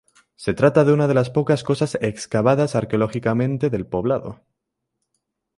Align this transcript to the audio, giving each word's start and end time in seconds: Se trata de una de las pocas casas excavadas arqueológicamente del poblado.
Se 0.35 0.55
trata 0.55 0.83
de 0.83 0.93
una 0.93 1.07
de 1.07 1.13
las 1.13 1.29
pocas 1.29 1.63
casas 1.63 1.93
excavadas 2.01 2.73
arqueológicamente 2.73 3.69
del 3.69 3.85
poblado. 3.85 4.41